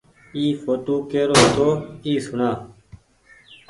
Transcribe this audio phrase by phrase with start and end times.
[0.35, 1.69] اي ڦوٽو ڪرو هيتو
[2.05, 2.49] اي سوڻآ۔